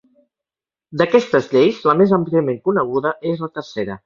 D'aquestes 1.01 1.51
lleis, 1.51 1.83
la 1.91 1.97
més 2.01 2.17
àmpliament 2.19 2.61
coneguda 2.71 3.17
és 3.35 3.45
la 3.47 3.55
tercera. 3.61 3.99